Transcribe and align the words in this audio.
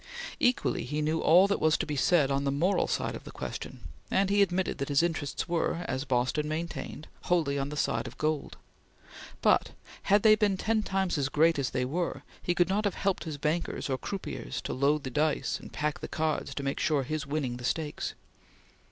Equally 0.39 0.83
he 0.83 0.99
knew 0.99 1.19
all 1.19 1.45
that 1.45 1.59
was 1.59 1.77
to 1.77 1.85
be 1.85 1.95
said 1.95 2.31
on 2.31 2.43
the 2.43 2.51
moral 2.51 2.87
side 2.87 3.13
of 3.15 3.23
the 3.23 3.29
question, 3.29 3.81
and 4.09 4.31
he 4.31 4.41
admitted 4.41 4.79
that 4.79 4.89
his 4.89 5.03
interests 5.03 5.47
were, 5.47 5.85
as 5.87 6.05
Boston 6.05 6.47
maintained, 6.47 7.07
wholly 7.25 7.59
on 7.59 7.69
the 7.69 7.77
side 7.77 8.07
of 8.07 8.17
gold; 8.17 8.57
but, 9.43 9.73
had 10.01 10.23
they 10.23 10.33
been 10.33 10.57
ten 10.57 10.81
times 10.81 11.19
as 11.19 11.29
great 11.29 11.59
as 11.59 11.69
they 11.69 11.85
were, 11.85 12.23
he 12.41 12.55
could 12.55 12.67
not 12.67 12.83
have 12.85 12.95
helped 12.95 13.25
his 13.25 13.37
bankers 13.37 13.91
or 13.91 13.97
croupiers 13.99 14.59
to 14.63 14.73
load 14.73 15.03
the 15.03 15.11
dice 15.11 15.59
and 15.59 15.71
pack 15.71 15.99
the 15.99 16.07
cards 16.07 16.55
to 16.55 16.63
make 16.63 16.79
sure 16.79 17.03
his 17.03 17.27
winning 17.27 17.57
the 17.57 17.63
stakes. 17.63 18.15